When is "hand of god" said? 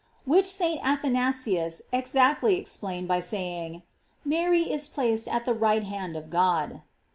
5.83-6.81